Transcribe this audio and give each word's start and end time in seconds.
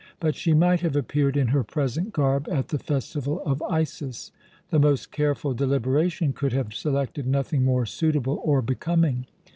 But 0.19 0.33
she 0.33 0.53
might 0.55 0.79
have 0.79 0.95
appeared 0.95 1.37
in 1.37 1.49
her 1.49 1.63
present 1.63 2.11
garb 2.11 2.47
at 2.49 2.69
the 2.69 2.79
festival 2.79 3.39
of 3.45 3.61
Isis. 3.69 4.31
The 4.71 4.79
most 4.79 5.11
careful 5.11 5.53
deliberation 5.53 6.33
could 6.33 6.53
have 6.53 6.73
selected 6.73 7.27
nothing 7.27 7.63
more 7.63 7.85
suitable 7.85 8.41
or 8.43 8.63
becoming. 8.63 9.27